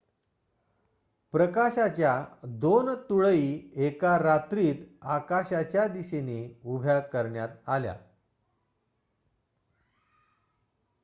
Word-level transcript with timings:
प्रकाशाच्या 1.33 2.13
दोन 2.61 2.93
तुळई 3.09 3.51
एका 3.87 4.17
रात्रीत 4.19 4.83
आकाशाच्या 5.09 5.87
दिशेने 5.87 6.39
उभ्या 6.65 6.99
करण्यात 6.99 7.49
आल्या 7.67 7.95